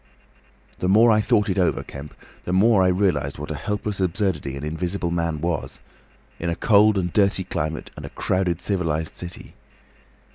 [0.79, 2.15] "The more I thought it over, Kemp,
[2.45, 7.13] the more I realised what a helpless absurdity an Invisible Man was—in a cold and
[7.13, 9.53] dirty climate and a crowded civilised city.